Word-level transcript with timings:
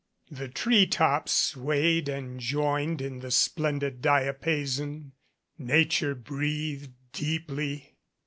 The 0.31 0.47
tree 0.47 0.87
tops 0.87 1.31
swayed 1.31 2.09
and 2.09 2.39
joined 2.39 3.01
in 3.03 3.19
the 3.19 3.29
splendid 3.29 4.01
diapason. 4.01 5.11
Nature 5.59 6.15
breathed 6.15 6.93
deeply. 7.13 7.93